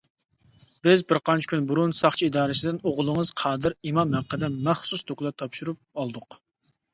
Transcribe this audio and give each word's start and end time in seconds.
بىز 0.85 1.01
بىر 1.11 1.19
قانچە 1.29 1.49
كۈن 1.51 1.67
بۇرۇن 1.71 1.93
ساقچى 1.97 2.29
ئىدارىسىدىن 2.29 2.79
ئوغلىڭىز 2.93 3.33
قادىر 3.43 3.77
ئىمام 3.91 4.17
ھەققىدە 4.19 4.51
مەخسۇس 4.69 5.07
دوكلات 5.13 5.39
تاپشۇرۇپ 5.45 6.01
ئالدۇق. 6.01 6.41